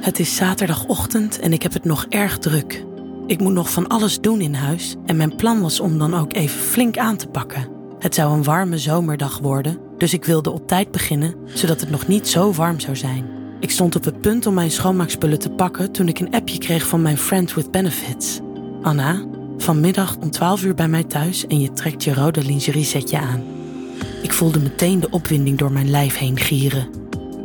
Het 0.00 0.18
is 0.18 0.36
zaterdagochtend 0.36 1.38
en 1.38 1.52
ik 1.52 1.62
heb 1.62 1.72
het 1.72 1.84
nog 1.84 2.06
erg 2.08 2.38
druk. 2.38 2.84
Ik 3.26 3.40
moet 3.40 3.52
nog 3.52 3.70
van 3.70 3.86
alles 3.86 4.20
doen 4.20 4.40
in 4.40 4.54
huis 4.54 4.96
en 5.06 5.16
mijn 5.16 5.36
plan 5.36 5.60
was 5.60 5.80
om 5.80 5.98
dan 5.98 6.14
ook 6.14 6.34
even 6.34 6.60
flink 6.60 6.98
aan 6.98 7.16
te 7.16 7.26
pakken. 7.26 7.68
Het 7.98 8.14
zou 8.14 8.32
een 8.32 8.42
warme 8.42 8.78
zomerdag 8.78 9.38
worden, 9.38 9.78
dus 9.98 10.12
ik 10.12 10.24
wilde 10.24 10.50
op 10.50 10.66
tijd 10.66 10.90
beginnen, 10.90 11.34
zodat 11.46 11.80
het 11.80 11.90
nog 11.90 12.06
niet 12.06 12.28
zo 12.28 12.52
warm 12.52 12.80
zou 12.80 12.96
zijn. 12.96 13.24
Ik 13.60 13.70
stond 13.70 13.96
op 13.96 14.04
het 14.04 14.20
punt 14.20 14.46
om 14.46 14.54
mijn 14.54 14.70
schoonmaakspullen 14.70 15.38
te 15.38 15.50
pakken 15.50 15.92
toen 15.92 16.08
ik 16.08 16.18
een 16.18 16.32
appje 16.32 16.58
kreeg 16.58 16.86
van 16.86 17.02
mijn 17.02 17.18
friend 17.18 17.54
with 17.54 17.70
benefits. 17.70 18.40
Anna, 18.82 19.24
vanmiddag 19.58 20.16
om 20.16 20.30
12 20.30 20.64
uur 20.64 20.74
bij 20.74 20.88
mij 20.88 21.04
thuis 21.04 21.46
en 21.46 21.60
je 21.60 21.72
trekt 21.72 22.04
je 22.04 22.14
rode 22.14 22.44
lingerie 22.44 22.84
setje 22.84 23.18
aan. 23.18 23.42
Ik 24.22 24.32
voelde 24.32 24.60
meteen 24.60 25.00
de 25.00 25.10
opwinding 25.10 25.58
door 25.58 25.72
mijn 25.72 25.90
lijf 25.90 26.16
heen 26.16 26.38
gieren. 26.38 26.88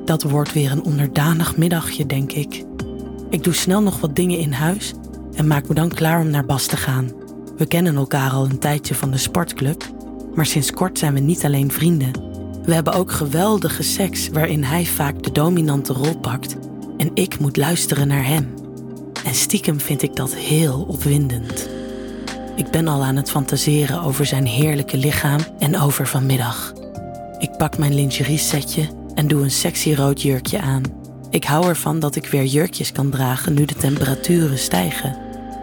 Dat 0.06 0.24
wordt 0.24 0.54
weer 0.54 0.72
een 0.72 0.84
onderdanig 0.84 1.58
middagje, 1.58 2.06
denk 2.06 2.32
ik. 2.32 2.64
Ik 3.30 3.44
doe 3.44 3.54
snel 3.54 3.82
nog 3.82 4.00
wat 4.00 4.16
dingen 4.16 4.40
in 4.40 4.52
huis 4.52 4.94
en 5.34 5.48
maak 5.48 5.68
me 5.68 5.74
dan 5.74 5.90
klaar 5.90 6.20
om 6.20 6.30
naar 6.30 6.46
Bas 6.46 6.66
te 6.66 6.78
gaan. 6.78 7.12
We 7.58 7.66
kennen 7.66 7.96
elkaar 7.96 8.32
al 8.32 8.46
een 8.46 8.60
tijdje 8.60 8.96
van 8.96 9.12
de 9.12 9.18
sportclub, 9.18 9.84
maar 10.36 10.46
sinds 10.46 10.72
kort 10.72 11.00
zijn 11.00 11.14
we 11.14 11.20
niet 11.20 11.46
alleen 11.46 11.72
vrienden. 11.72 12.12
We 12.64 12.74
hebben 12.74 12.94
ook 12.94 13.12
geweldige 13.12 13.84
seks 13.84 14.30
waarin 14.30 14.64
hij 14.64 14.86
vaak 14.86 15.24
de 15.24 15.32
dominante 15.32 15.94
rol 15.94 16.18
pakt 16.18 16.56
en 16.98 17.12
ik 17.14 17.40
moet 17.40 17.58
luisteren 17.58 18.08
naar 18.08 18.26
hem. 18.26 18.54
En 19.26 19.34
stiekem 19.34 19.80
vind 19.80 20.02
ik 20.02 20.16
dat 20.16 20.36
heel 20.36 20.86
opwindend. 20.88 21.70
Ik 22.56 22.70
ben 22.72 22.88
al 22.88 23.04
aan 23.04 23.16
het 23.16 23.30
fantaseren 23.30 24.02
over 24.02 24.26
zijn 24.26 24.46
heerlijke 24.46 24.98
lichaam 24.98 25.40
en 25.60 25.80
over 25.80 26.08
vanmiddag. 26.08 26.74
Ik 27.40 27.58
pak 27.58 27.78
mijn 27.78 27.96
lingerie 27.96 28.38
setje 28.38 28.88
en 29.16 29.28
doe 29.28 29.44
een 29.44 29.52
sexy 29.52 29.94
rood 29.94 30.22
jurkje 30.22 30.62
aan. 30.62 30.84
Ik 31.30 31.44
hou 31.44 31.68
ervan 31.68 32.00
dat 32.00 32.16
ik 32.16 32.26
weer 32.28 32.46
jurkjes 32.46 32.92
kan 32.92 33.10
dragen 33.10 33.54
nu 33.54 33.66
de 33.66 33.76
temperaturen 33.76 34.58
stijgen. 34.58 35.18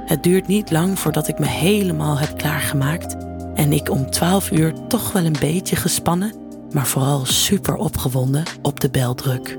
Het 0.06 0.22
duurt 0.22 0.46
niet 0.46 0.70
lang 0.70 0.98
voordat 0.98 1.28
ik 1.28 1.38
me 1.38 1.46
helemaal 1.46 2.18
heb 2.18 2.38
klaargemaakt 2.38 3.16
en 3.54 3.72
ik 3.72 3.90
om 3.90 4.10
12 4.10 4.50
uur 4.50 4.72
toch 4.88 5.12
wel 5.12 5.24
een 5.24 5.36
beetje 5.40 5.76
gespannen, 5.76 6.34
maar 6.72 6.86
vooral 6.86 7.24
super 7.24 7.74
opgewonden 7.74 8.44
op 8.62 8.80
de 8.80 8.90
bel 8.90 9.14
druk. 9.14 9.58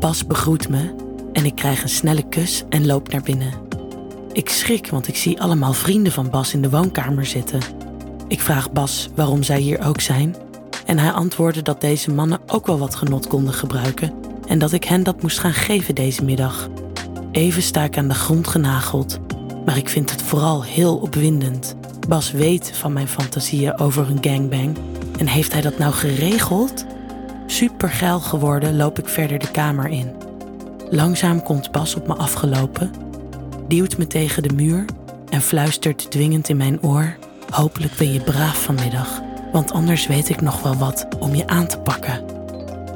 Bas 0.00 0.26
begroet 0.26 0.68
me 0.68 0.94
en 1.32 1.44
ik 1.44 1.54
krijg 1.54 1.82
een 1.82 1.88
snelle 1.88 2.28
kus 2.28 2.64
en 2.68 2.86
loop 2.86 3.12
naar 3.12 3.22
binnen. 3.22 3.52
Ik 4.32 4.48
schrik, 4.48 4.88
want 4.90 5.08
ik 5.08 5.16
zie 5.16 5.40
allemaal 5.40 5.72
vrienden 5.72 6.12
van 6.12 6.30
Bas 6.30 6.54
in 6.54 6.62
de 6.62 6.70
woonkamer 6.70 7.26
zitten. 7.26 7.60
Ik 8.28 8.40
vraag 8.40 8.72
Bas 8.72 9.08
waarom 9.14 9.42
zij 9.42 9.60
hier 9.60 9.86
ook 9.86 10.00
zijn 10.00 10.36
en 10.86 10.98
hij 10.98 11.10
antwoordde 11.10 11.62
dat 11.62 11.80
deze 11.80 12.10
mannen 12.10 12.40
ook 12.46 12.66
wel 12.66 12.78
wat 12.78 12.94
genot 12.94 13.26
konden 13.26 13.54
gebruiken 13.54 14.12
en 14.46 14.58
dat 14.58 14.72
ik 14.72 14.84
hen 14.84 15.02
dat 15.02 15.22
moest 15.22 15.38
gaan 15.38 15.52
geven 15.52 15.94
deze 15.94 16.24
middag. 16.24 16.68
Even 17.32 17.62
sta 17.62 17.84
ik 17.84 17.98
aan 17.98 18.08
de 18.08 18.14
grond 18.14 18.46
genageld, 18.46 19.18
maar 19.64 19.76
ik 19.76 19.88
vind 19.88 20.10
het 20.10 20.22
vooral 20.22 20.62
heel 20.62 20.96
opwindend. 20.96 21.76
Bas 22.08 22.30
weet 22.30 22.70
van 22.74 22.92
mijn 22.92 23.08
fantasieën 23.08 23.78
over 23.78 24.10
een 24.10 24.18
gangbang 24.20 24.76
en 25.18 25.26
heeft 25.26 25.52
hij 25.52 25.62
dat 25.62 25.78
nou 25.78 25.92
geregeld? 25.92 26.84
Super 27.46 27.88
geil 27.88 28.20
geworden 28.20 28.76
loop 28.76 28.98
ik 28.98 29.08
verder 29.08 29.38
de 29.38 29.50
kamer 29.50 29.88
in. 29.88 30.10
Langzaam 30.90 31.42
komt 31.42 31.72
Bas 31.72 31.94
op 31.94 32.06
me 32.06 32.14
afgelopen, 32.14 32.90
duwt 33.68 33.98
me 33.98 34.06
tegen 34.06 34.42
de 34.42 34.54
muur 34.54 34.84
en 35.28 35.42
fluistert 35.42 36.10
dwingend 36.10 36.48
in 36.48 36.56
mijn 36.56 36.82
oor: 36.82 37.16
Hopelijk 37.50 37.96
ben 37.96 38.12
je 38.12 38.20
braaf 38.20 38.62
vanmiddag 38.62 39.22
want 39.52 39.72
anders 39.72 40.06
weet 40.06 40.28
ik 40.28 40.40
nog 40.40 40.62
wel 40.62 40.76
wat 40.76 41.06
om 41.18 41.34
je 41.34 41.46
aan 41.46 41.66
te 41.66 41.78
pakken. 41.78 42.24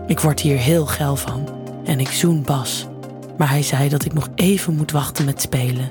Ik 0.07 0.21
word 0.21 0.41
hier 0.41 0.57
heel 0.57 0.87
geil 0.87 1.17
van 1.17 1.49
en 1.85 2.01
ik 2.01 2.09
zoen 2.09 2.43
Bas, 2.43 2.87
maar 3.37 3.49
hij 3.49 3.63
zei 3.63 3.89
dat 3.89 4.05
ik 4.05 4.13
nog 4.13 4.29
even 4.35 4.77
moet 4.77 4.91
wachten 4.91 5.25
met 5.25 5.41
spelen. 5.41 5.91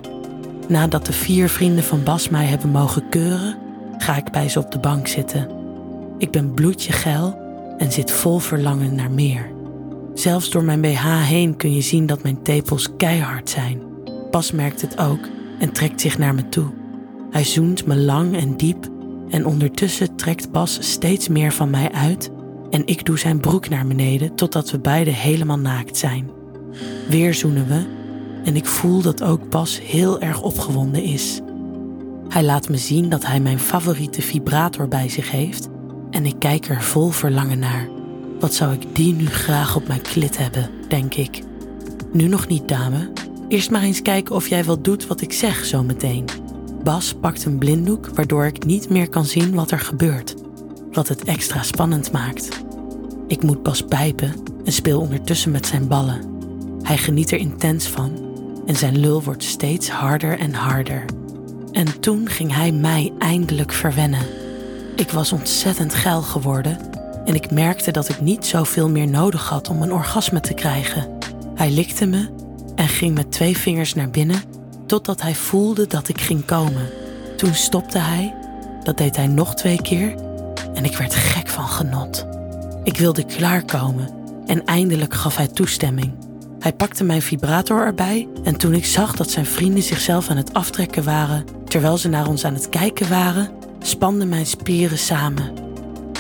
Nadat 0.68 1.06
de 1.06 1.14
vier 1.14 1.50
vrienden 1.50 1.84
van 1.84 2.04
Bas 2.04 2.30
mij 2.30 2.46
hebben 2.46 2.70
mogen 2.70 3.10
keuren, 3.10 3.58
ga 3.98 4.16
ik 4.16 4.32
bij 4.32 4.50
ze 4.50 4.60
op 4.60 4.72
de 4.72 4.80
bank 4.80 5.08
zitten. 5.08 5.50
Ik 6.18 6.32
ben 6.32 6.54
bloedje 6.54 6.92
geil 6.92 7.40
en 7.78 7.92
zit 7.92 8.12
vol 8.12 8.40
verlangen 8.40 8.96
naar 8.96 9.12
meer. 9.12 9.54
Zelfs 10.14 10.50
door 10.50 10.64
mijn 10.64 10.82
BH 10.82 11.04
heen 11.06 11.58
kun 11.58 11.74
je 11.74 11.82
zien 11.82 12.06
dat 12.06 12.24
mijn 12.24 12.42
tepels 12.42 12.96
keihard 12.98 13.50
zijn. 13.50 13.82
Bas 14.32 14.52
merkt 14.52 14.82
het 14.82 14.98
ook 14.98 15.28
en 15.60 15.72
trekt 15.72 16.02
zich 16.02 16.18
naar 16.18 16.36
me 16.36 16.50
toe. 16.50 16.68
Hij 17.32 17.44
zoent 17.44 17.86
me 17.86 17.96
lang 17.96 18.36
en 18.38 18.58
diep 18.58 18.90
en 19.30 19.46
ondertussen 19.46 20.16
trekt 20.16 20.52
Bas 20.52 20.78
steeds 20.82 21.28
meer 21.28 21.52
van 21.52 21.70
mij 21.70 21.92
uit 21.92 22.30
en 22.70 22.82
ik 22.86 23.06
doe 23.06 23.20
zijn 23.20 23.40
broek 23.40 23.70
naar 23.70 23.88
beneden 23.88 24.36
totdat 24.36 24.72
we 24.72 24.80
beiden 24.80 25.14
helemaal 25.14 25.60
naakt 25.60 25.98
zijn. 25.98 26.30
Weer 27.10 27.34
zoenen 27.34 27.68
we 27.68 27.86
en 28.44 28.56
ik 28.56 28.66
voel 28.66 29.02
dat 29.02 29.24
ook 29.24 29.50
Bas 29.50 29.82
heel 29.82 30.22
erg 30.22 30.42
opgewonden 30.42 31.04
is. 31.04 31.42
Hij 32.28 32.44
laat 32.44 32.70
me 32.70 32.78
zien 32.78 33.10
dat 33.10 33.26
hij 33.26 33.40
mijn 33.40 33.60
favoriete 33.60 34.22
vibrator 34.22 34.88
bij 34.88 35.10
zich 35.10 35.32
heeft 35.32 35.68
en 36.10 36.26
ik 36.26 36.36
kijk 36.40 36.70
er 36.70 36.82
vol 36.82 37.10
verlangen 37.10 37.60
naar. 37.60 37.88
Wat 38.40 38.54
zou 38.54 38.74
ik 38.74 38.96
die 38.96 39.14
nu 39.14 39.26
graag 39.26 39.76
op 39.76 39.88
mijn 39.88 40.02
klit 40.02 40.38
hebben, 40.38 40.70
denk 40.88 41.14
ik. 41.14 41.42
Nu 42.12 42.28
nog 42.28 42.48
niet, 42.48 42.68
dame. 42.68 43.10
Eerst 43.48 43.72
maar 43.72 43.82
eens 43.82 44.02
kijken 44.02 44.36
of 44.36 44.48
jij 44.48 44.66
wel 44.66 44.82
doet 44.82 45.08
wat 45.08 45.22
ik 45.22 45.34
zeg 45.34 45.66
zometeen. 45.66 46.26
Bas 46.86 47.14
pakt 47.14 47.46
een 47.46 47.58
blinddoek 47.58 48.08
waardoor 48.08 48.46
ik 48.46 48.66
niet 48.66 48.90
meer 48.90 49.10
kan 49.10 49.26
zien 49.26 49.54
wat 49.54 49.72
er 49.72 49.80
gebeurt, 49.80 50.36
wat 50.92 51.08
het 51.08 51.24
extra 51.24 51.64
spannend 51.64 52.12
maakt. 52.12 52.64
Ik 53.28 53.44
moet 53.44 53.64
Bas 53.64 53.82
pijpen 53.82 54.34
en 54.66 54.72
speel 54.72 55.00
ondertussen 55.00 55.52
met 55.52 55.66
zijn 55.66 55.88
ballen. 55.88 56.22
Hij 56.82 56.98
geniet 56.98 57.32
er 57.32 57.38
intens 57.38 57.88
van 57.88 58.12
en 58.66 58.76
zijn 58.76 58.98
lul 58.98 59.24
wordt 59.24 59.44
steeds 59.44 59.90
harder 59.90 60.40
en 60.40 60.54
harder. 60.54 61.06
En 61.72 62.00
toen 62.00 62.28
ging 62.30 62.56
hij 62.56 62.72
mij 62.72 63.14
eindelijk 63.20 63.72
verwennen. 63.72 64.26
Ik 64.96 65.10
was 65.12 65.32
ontzettend 65.32 65.94
geil 65.94 66.22
geworden 66.22 66.78
en 67.26 67.36
ik 67.36 67.52
merkte 67.52 67.92
dat 67.92 68.10
ik 68.10 68.22
niet 68.22 68.46
zoveel 68.46 68.90
meer 68.90 69.08
nodig 69.08 69.50
had 69.50 69.70
om 69.70 69.82
een 69.82 69.94
orgasme 69.94 70.40
te 70.40 70.54
krijgen. 70.54 71.18
Hij 71.56 71.72
likte 71.72 72.06
me 72.06 72.30
en 72.76 72.88
ging 72.88 73.16
met 73.16 73.32
twee 73.32 73.58
vingers 73.58 73.94
naar 73.94 74.10
binnen 74.10 74.55
totdat 74.86 75.22
hij 75.22 75.36
voelde 75.36 75.88
dat 75.88 76.08
ik 76.08 76.22
ging 76.22 76.46
komen. 76.46 76.90
Toen 77.38 77.54
stopte 77.54 77.98
hij, 77.98 78.36
dat 78.84 78.98
deed 78.98 79.16
hij 79.16 79.28
nog 79.28 79.56
twee 79.56 79.82
keer 79.82 80.16
en 80.74 80.84
ik 80.84 80.98
werd 80.98 81.16
gek 81.16 81.48
van 81.48 81.68
genot. 81.68 82.26
Ik 82.84 82.98
wilde 82.98 83.26
klaarkomen 83.26 84.10
en 84.46 84.66
eindelijk 84.66 85.14
gaf 85.14 85.36
hij 85.36 85.48
toestemming. 85.48 86.12
Hij 86.60 86.74
pakte 86.74 87.04
mijn 87.04 87.22
vibrator 87.22 87.86
erbij 87.86 88.28
en 88.44 88.58
toen 88.58 88.74
ik 88.74 88.86
zag 88.86 89.16
dat 89.16 89.30
zijn 89.30 89.46
vrienden 89.46 89.84
zichzelf 89.84 90.30
aan 90.30 90.38
het 90.38 90.54
aftrekken 90.54 91.04
waren 91.04 91.46
terwijl 91.66 91.98
ze 91.98 92.10
naar 92.10 92.28
ons 92.28 92.46
aan 92.46 92.54
het 92.54 92.70
kijken 92.70 93.10
waren, 93.10 93.50
spanden 93.80 94.30
mijn 94.30 94.46
spieren 94.46 94.98
samen. 94.98 95.54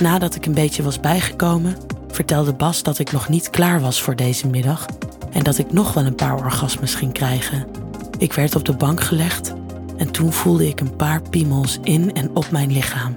Nadat 0.01 0.35
ik 0.35 0.45
een 0.45 0.53
beetje 0.53 0.83
was 0.83 0.99
bijgekomen, 0.99 1.77
vertelde 2.11 2.53
Bas 2.53 2.83
dat 2.83 2.99
ik 2.99 3.11
nog 3.11 3.29
niet 3.29 3.49
klaar 3.49 3.81
was 3.81 4.01
voor 4.01 4.15
deze 4.15 4.47
middag 4.47 4.85
en 5.31 5.43
dat 5.43 5.57
ik 5.57 5.71
nog 5.71 5.93
wel 5.93 6.05
een 6.05 6.15
paar 6.15 6.35
orgasmes 6.35 6.95
ging 6.95 7.13
krijgen. 7.13 7.84
Ik 8.17 8.33
werd 8.33 8.55
op 8.55 8.65
de 8.65 8.73
bank 8.75 9.01
gelegd 9.01 9.53
en 9.97 10.11
toen 10.11 10.33
voelde 10.33 10.67
ik 10.67 10.79
een 10.79 10.95
paar 10.95 11.21
piemels 11.29 11.79
in 11.83 12.13
en 12.13 12.35
op 12.35 12.51
mijn 12.51 12.71
lichaam. 12.71 13.15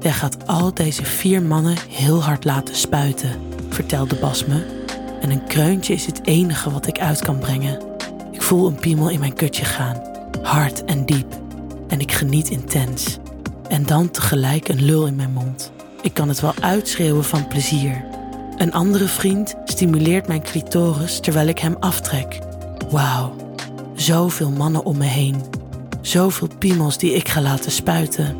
Jij 0.00 0.12
gaat 0.12 0.46
al 0.46 0.74
deze 0.74 1.04
vier 1.04 1.42
mannen 1.42 1.76
heel 1.88 2.22
hard 2.22 2.44
laten 2.44 2.76
spuiten, 2.76 3.30
vertelde 3.68 4.14
Bas 4.14 4.44
me. 4.44 4.66
En 5.20 5.30
een 5.30 5.44
kreuntje 5.44 5.94
is 5.94 6.06
het 6.06 6.26
enige 6.26 6.70
wat 6.70 6.86
ik 6.86 6.98
uit 6.98 7.20
kan 7.20 7.38
brengen. 7.38 7.78
Ik 8.32 8.42
voel 8.42 8.66
een 8.66 8.80
piemel 8.80 9.08
in 9.08 9.20
mijn 9.20 9.34
kutje 9.34 9.64
gaan, 9.64 10.02
hard 10.42 10.84
en 10.84 11.06
diep. 11.06 11.40
En 11.88 12.00
ik 12.00 12.12
geniet 12.12 12.50
intens. 12.50 13.18
En 13.68 13.86
dan 13.86 14.10
tegelijk 14.10 14.68
een 14.68 14.84
lul 14.84 15.06
in 15.06 15.16
mijn 15.16 15.32
mond. 15.32 15.72
Ik 16.02 16.14
kan 16.14 16.28
het 16.28 16.40
wel 16.40 16.54
uitschreeuwen 16.60 17.24
van 17.24 17.46
plezier. 17.46 18.04
Een 18.56 18.72
andere 18.72 19.06
vriend 19.06 19.54
stimuleert 19.64 20.28
mijn 20.28 20.42
clitoris 20.42 21.20
terwijl 21.20 21.46
ik 21.46 21.58
hem 21.58 21.76
aftrek. 21.80 22.38
Wauw, 22.90 23.34
Zoveel 23.98 24.50
mannen 24.50 24.84
om 24.84 24.96
me 24.96 25.04
heen. 25.04 25.42
Zoveel 26.00 26.48
piemels 26.58 26.98
die 26.98 27.14
ik 27.14 27.28
ga 27.28 27.40
laten 27.40 27.70
spuiten. 27.70 28.36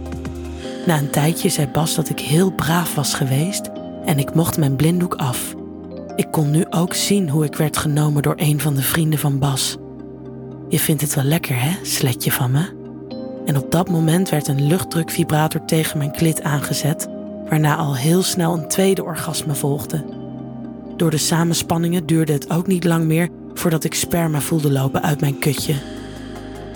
Na 0.87 0.99
een 0.99 1.11
tijdje 1.11 1.49
zei 1.49 1.67
Bas 1.67 1.95
dat 1.95 2.09
ik 2.09 2.21
heel 2.21 2.51
braaf 2.51 2.95
was 2.95 3.15
geweest 3.15 3.71
en 4.05 4.19
ik 4.19 4.35
mocht 4.35 4.59
mijn 4.59 4.77
blinddoek 4.77 5.15
af. 5.15 5.55
Ik 6.17 6.31
kon 6.31 6.51
nu 6.51 6.65
ook 6.71 6.95
zien 6.95 7.29
hoe 7.29 7.45
ik 7.45 7.55
werd 7.55 7.77
genomen 7.77 8.23
door 8.23 8.35
een 8.37 8.61
van 8.61 8.75
de 8.75 8.83
vrienden 8.83 9.19
van 9.19 9.39
Bas. 9.39 9.77
Je 10.69 10.79
vindt 10.79 11.03
het 11.03 11.15
wel 11.15 11.25
lekker, 11.25 11.61
hè, 11.61 11.77
sletje 11.83 12.33
van 12.33 12.51
me? 12.51 12.77
En 13.47 13.57
op 13.57 13.71
dat 13.71 13.91
moment 13.91 14.29
werd 14.29 14.49
een 14.49 14.67
luchtdrukvibrator 14.67 15.65
tegen 15.65 15.99
mijn 15.99 16.13
klit 16.13 16.43
aangezet, 16.43 17.09
waarna 17.49 17.77
al 17.77 17.97
heel 17.97 18.23
snel 18.23 18.55
een 18.55 18.69
tweede 18.69 19.05
orgasme 19.05 19.55
volgde. 19.55 20.05
Door 20.97 21.11
de 21.11 21.17
samenspanningen 21.17 22.07
duurde 22.07 22.33
het 22.33 22.51
ook 22.51 22.67
niet 22.67 22.85
lang 22.85 23.05
meer 23.05 23.29
voordat 23.59 23.85
ik 23.85 23.95
sperma 23.95 24.41
voelde 24.41 24.71
lopen 24.71 25.03
uit 25.03 25.21
mijn 25.21 25.39
kutje. 25.39 25.75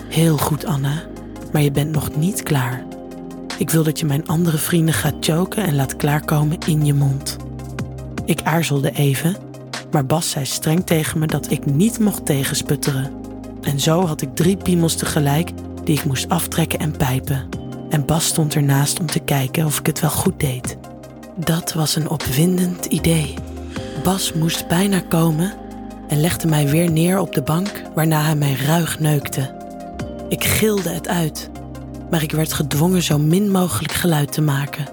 Heel 0.09 0.37
goed, 0.37 0.65
Anna, 0.65 1.03
maar 1.51 1.61
je 1.61 1.71
bent 1.71 1.91
nog 1.91 2.15
niet 2.15 2.43
klaar. 2.43 2.83
Ik 3.57 3.69
wil 3.69 3.83
dat 3.83 3.99
je 3.99 4.05
mijn 4.05 4.27
andere 4.27 4.57
vrienden 4.57 4.93
gaat 4.93 5.13
choken 5.19 5.63
en 5.63 5.75
laat 5.75 5.95
klaarkomen 5.95 6.57
in 6.67 6.85
je 6.85 6.93
mond. 6.93 7.37
Ik 8.25 8.41
aarzelde 8.41 8.91
even, 8.91 9.35
Maar 9.91 10.05
Bas 10.05 10.29
zei 10.29 10.45
streng 10.45 10.85
tegen 10.85 11.19
me 11.19 11.27
dat 11.27 11.51
ik 11.51 11.65
niet 11.65 11.99
mocht 11.99 12.25
tegensputteren. 12.25 13.11
En 13.61 13.79
zo 13.79 14.05
had 14.05 14.21
ik 14.21 14.35
drie 14.35 14.57
piemels 14.57 14.95
tegelijk 14.95 15.51
die 15.83 15.97
ik 15.97 16.05
moest 16.05 16.29
aftrekken 16.29 16.79
en 16.79 16.97
pijpen. 16.97 17.49
En 17.89 18.05
Bas 18.05 18.25
stond 18.25 18.55
ernaast 18.55 18.99
om 18.99 19.05
te 19.05 19.19
kijken 19.19 19.65
of 19.65 19.79
ik 19.79 19.85
het 19.85 19.99
wel 19.99 20.09
goed 20.09 20.39
deed. 20.39 20.77
Dat 21.35 21.73
was 21.73 21.95
een 21.95 22.09
opwindend 22.09 22.85
idee. 22.85 23.33
Bas 24.03 24.33
moest 24.33 24.67
bijna 24.67 24.99
komen 24.99 25.53
en 26.13 26.21
legde 26.21 26.47
mij 26.47 26.67
weer 26.67 26.91
neer 26.91 27.19
op 27.19 27.33
de 27.33 27.41
bank, 27.41 27.81
waarna 27.95 28.21
hij 28.21 28.35
mij 28.35 28.53
ruig 28.53 28.99
neukte. 28.99 29.55
Ik 30.29 30.43
gilde 30.43 30.89
het 30.89 31.07
uit, 31.07 31.49
maar 32.09 32.23
ik 32.23 32.31
werd 32.31 32.53
gedwongen 32.53 33.01
zo 33.01 33.17
min 33.17 33.51
mogelijk 33.51 33.93
geluid 33.93 34.31
te 34.31 34.41
maken. 34.41 34.87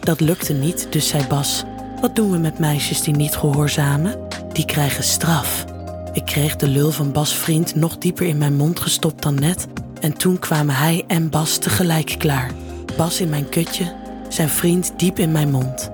Dat 0.00 0.20
lukte 0.20 0.52
niet, 0.52 0.86
dus 0.90 1.08
zei 1.08 1.26
Bas: 1.26 1.64
Wat 2.00 2.16
doen 2.16 2.30
we 2.30 2.38
met 2.38 2.58
meisjes 2.58 3.02
die 3.02 3.16
niet 3.16 3.36
gehoorzamen? 3.36 4.14
Die 4.52 4.64
krijgen 4.64 5.04
straf. 5.04 5.64
Ik 6.12 6.24
kreeg 6.24 6.56
de 6.56 6.68
lul 6.68 6.90
van 6.90 7.12
Bas' 7.12 7.34
vriend 7.34 7.74
nog 7.74 7.98
dieper 7.98 8.26
in 8.26 8.38
mijn 8.38 8.56
mond 8.56 8.80
gestopt 8.80 9.22
dan 9.22 9.34
net, 9.34 9.66
en 10.00 10.12
toen 10.12 10.38
kwamen 10.38 10.74
hij 10.74 11.04
en 11.06 11.30
Bas 11.30 11.58
tegelijk 11.58 12.14
klaar. 12.18 12.50
Bas 12.96 13.20
in 13.20 13.28
mijn 13.28 13.48
kutje, 13.48 13.92
zijn 14.28 14.48
vriend 14.48 14.92
diep 14.96 15.18
in 15.18 15.32
mijn 15.32 15.50
mond. 15.50 15.90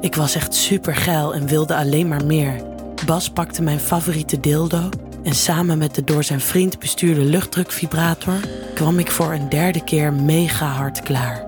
Ik 0.00 0.14
was 0.14 0.34
echt 0.34 0.54
super 0.54 0.96
geil 0.96 1.34
en 1.34 1.46
wilde 1.46 1.76
alleen 1.76 2.08
maar 2.08 2.24
meer. 2.24 2.69
Bas 3.06 3.30
pakte 3.30 3.62
mijn 3.62 3.80
favoriete 3.80 4.40
dildo 4.40 4.88
en 5.22 5.34
samen 5.34 5.78
met 5.78 5.94
de 5.94 6.04
door 6.04 6.24
zijn 6.24 6.40
vriend 6.40 6.78
bestuurde 6.78 7.24
luchtdrukvibrator 7.24 8.40
kwam 8.74 8.98
ik 8.98 9.10
voor 9.10 9.32
een 9.32 9.48
derde 9.48 9.84
keer 9.84 10.12
mega 10.12 10.66
hard 10.66 11.00
klaar. 11.00 11.44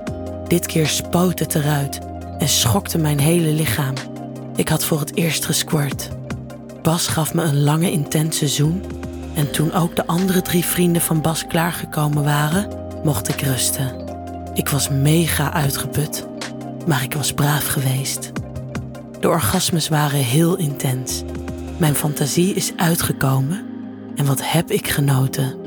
Dit 0.49 0.67
keer 0.67 0.87
spoot 0.87 1.39
het 1.39 1.55
eruit 1.55 1.99
en 2.39 2.49
schokte 2.49 2.99
mijn 2.99 3.19
hele 3.19 3.53
lichaam. 3.53 3.95
Ik 4.57 4.69
had 4.69 4.85
voor 4.85 5.01
het 5.01 5.17
eerst 5.17 5.45
gesquirt. 5.45 6.09
Bas 6.83 7.07
gaf 7.07 7.35
me 7.35 7.43
een 7.43 7.63
lange 7.63 7.91
intense 7.91 8.49
zoen 8.49 8.85
en 9.35 9.51
toen 9.51 9.73
ook 9.73 9.97
de 9.97 10.07
andere 10.07 10.43
drie 10.43 10.65
vrienden 10.65 11.03
van 11.03 11.21
Bas 11.21 11.47
klaargekomen 11.47 12.25
waren, 12.25 12.69
mocht 13.05 13.29
ik 13.29 13.41
rusten. 13.41 14.05
Ik 14.55 14.69
was 14.69 14.89
mega 14.89 15.53
uitgeput, 15.53 16.27
maar 16.87 17.03
ik 17.03 17.15
was 17.15 17.33
braaf 17.33 17.67
geweest. 17.67 18.33
De 19.21 19.29
orgasmes 19.29 19.89
waren 19.89 20.19
heel 20.19 20.57
intens. 20.57 21.23
Mijn 21.83 21.95
fantasie 21.95 22.55
is 22.55 22.73
uitgekomen 22.77 23.67
en 24.17 24.27
wat 24.27 24.51
heb 24.51 24.71
ik 24.71 24.89
genoten. 24.89 25.59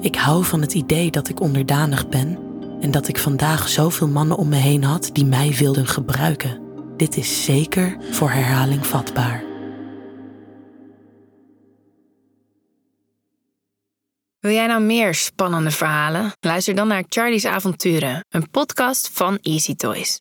Ik 0.00 0.16
hou 0.16 0.44
van 0.44 0.60
het 0.60 0.74
idee 0.74 1.10
dat 1.10 1.28
ik 1.28 1.40
onderdanig 1.40 2.08
ben 2.08 2.38
en 2.80 2.90
dat 2.90 3.08
ik 3.08 3.18
vandaag 3.18 3.68
zoveel 3.68 4.08
mannen 4.08 4.36
om 4.36 4.48
me 4.48 4.56
heen 4.56 4.84
had 4.84 5.10
die 5.12 5.24
mij 5.24 5.54
wilden 5.54 5.86
gebruiken. 5.86 6.60
Dit 6.96 7.16
is 7.16 7.44
zeker 7.44 7.96
voor 8.10 8.30
herhaling 8.30 8.86
vatbaar. 8.86 9.42
Wil 14.38 14.52
jij 14.52 14.66
nou 14.66 14.82
meer 14.82 15.14
spannende 15.14 15.70
verhalen? 15.70 16.32
Luister 16.40 16.74
dan 16.74 16.88
naar 16.88 17.04
Charlie's 17.08 17.44
Avonturen, 17.44 18.24
een 18.28 18.50
podcast 18.50 19.10
van 19.12 19.38
Easy 19.42 19.74
Toys. 19.74 20.16